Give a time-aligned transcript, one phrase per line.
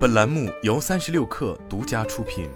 [0.00, 2.48] 本栏目由三十六氪独家出品。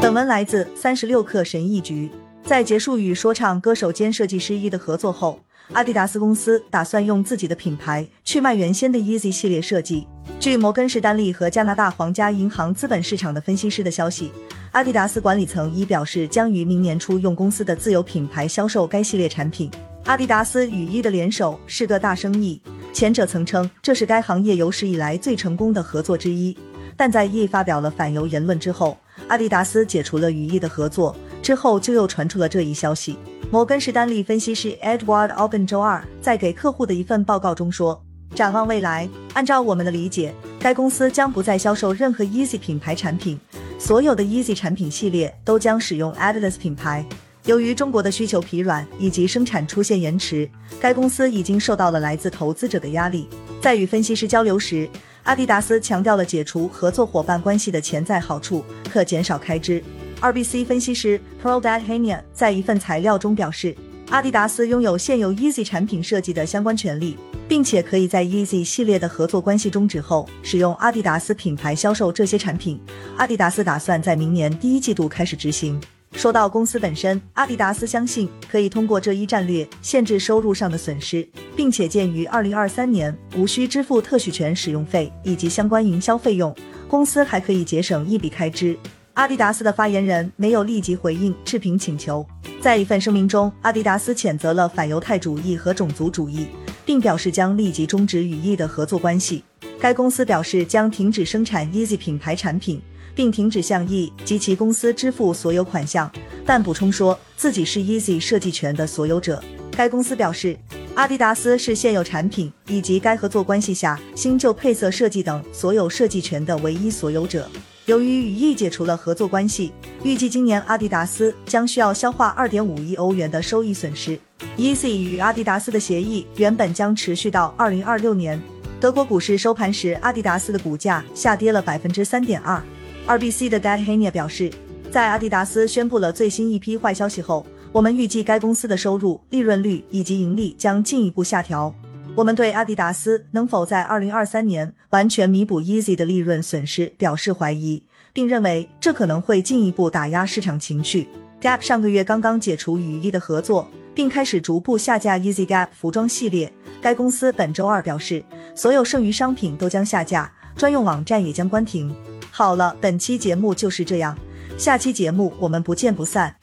[0.00, 2.10] 本文来自三十六氪神译局。
[2.46, 5.38] 在结束与说唱歌手兼设计师一的合作后，
[5.74, 10.08] 阿迪达斯公司打算用自己的品牌去卖原先的 Easy 系列设计。
[10.40, 14.32] 据摩根士丹利和加拿大皇家银行资本市场的分析师的消息，
[14.72, 19.70] 阿迪达斯管理层已表示将于明年初用公司的自有品牌销售该系列产品。
[20.06, 22.60] 阿迪达斯与一的联手是个大生意，
[22.94, 26.56] 前者曾称这是该行业有史以来最成功的合作之一。
[26.96, 33.18] 但在 E 发表了反犹言论之后，阿迪达斯解除了与 E 的合作，之后就又传出了这一消息。
[33.50, 38.00] 摩根士丹利分析师 Edward Oben 周二在给客户的一份报告中说
[38.32, 43.40] ：“展望未来，按照我们的理解，该公司将不再销售任何 Easy 品牌产品，
[43.76, 47.04] 所有的 Easy 产品系列都将使用 Adidas 品牌。”
[47.46, 50.48] 由于中国的需求疲软以及生产出现延迟，
[50.80, 53.28] 该公司已经受到了来自投资者的压力。
[53.60, 54.88] 在与分析师交流时，
[55.24, 59.82] 阿迪达斯强调了解除合作伙伴关系的潜在好处，可减少开支。
[60.22, 63.76] RBC 分析师 Prodat Hania 在一份材料中表示，
[64.08, 72.80] 阿迪达斯拥有现有 Easy 产品设计的相关权利，并且可以在 Easy 系列的合作关系终止后，使用阿迪达斯品牌销售这些产品。
[73.18, 75.78] 阿迪达斯打算在明年第一季度开始执行。
[76.14, 86.54] 说到公司本身，阿迪达斯相信可以通过这一战略限制收入上的损失，并且鉴于二零二三年无需支付特许权使用费以及相关营销费用，
[86.88, 88.78] 公司还可以节省一笔开支。
[89.14, 92.24] 阿迪达斯的发言人没有立即回应置评请求。
[92.60, 96.46] 在一份声明中，阿迪达斯谴责了反犹太主义和种族主义，
[96.84, 99.42] 并表示将立即终止与 E 的合作关系。
[99.80, 102.80] 该公司表示将停止生产 Easy 品牌产品。
[103.14, 106.10] 并停止向 E 及其公司支付所有款项，
[106.44, 109.40] 但补充说自己是 Easy 设计权的所有者。
[109.70, 110.58] 该公司表示，
[110.96, 117.48] 阿迪达斯是现有产品以及该合作关系下新旧配色设计等所有设计权的唯一所有者。
[117.86, 119.70] 由于与 E 解除了合作关系，
[120.02, 124.18] 预计今年阿迪达斯将需要消化2.5亿欧元的收益损失。
[124.56, 128.42] Easy 与阿迪达斯的协议原本将持续到2026年。
[128.80, 132.62] 德国股市收盘时，阿迪达斯的股价下跌了百分之三点二。
[133.06, 134.50] RBC 的 Dad Hania 表示，
[134.90, 141.74] 在阿迪达斯宣布了最新一批坏消息后，我们预计该公司的收入、利润率以及盈利将进一步下调。
[142.16, 147.82] 我们对阿迪达斯能否在2023年完全弥补 Easy 的利润损失表示怀疑，
[148.12, 151.08] 并认为这可能会进一步打压市场情绪。
[151.40, 156.52] Gap 上个月刚刚解除与 E 的合作，并开始逐步下架 Easy Gap 服装系列。
[156.80, 161.92] 该公司本周二表示，所有剩余商品都将下架，专用网站也将关停。
[162.30, 164.16] 好了，本期节目就是这样，
[164.56, 166.36] 下期节目我们不见不散。